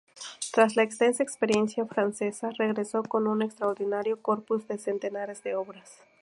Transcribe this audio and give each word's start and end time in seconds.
Tras 0.51 0.75
la 0.75 0.81
extensa 0.81 1.21
experiencia 1.21 1.85
francesa, 1.85 2.49
regresó 2.57 3.03
con 3.03 3.27
un 3.27 3.43
extraordinario 3.43 4.19
corpus 4.19 4.67
de 4.67 4.79
centenares 4.79 5.43
de 5.43 5.55
obras. 5.55 6.01